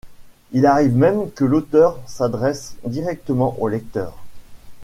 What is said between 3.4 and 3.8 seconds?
au